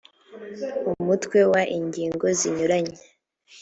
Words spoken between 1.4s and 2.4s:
wa iii ingingo